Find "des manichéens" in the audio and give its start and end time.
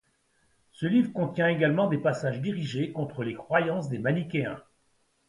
3.87-4.59